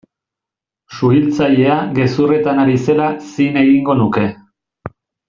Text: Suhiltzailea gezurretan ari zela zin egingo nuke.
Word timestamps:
Suhiltzailea 0.99 1.75
gezurretan 1.99 2.63
ari 2.65 2.79
zela 2.87 3.11
zin 3.33 3.61
egingo 3.65 3.97
nuke. 4.05 4.25